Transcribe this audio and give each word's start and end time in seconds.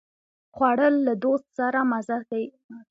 خوړل 0.55 0.95
له 1.07 1.13
دوست 1.23 1.47
سره 1.59 1.79
مزه 1.91 2.17
لري 2.29 2.45